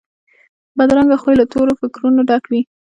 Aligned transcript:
بدرنګه 0.77 1.17
خوی 1.21 1.35
له 1.39 1.45
تورو 1.51 1.73
فکرونو 1.81 2.21
ډک 2.29 2.43
وي 2.51 2.61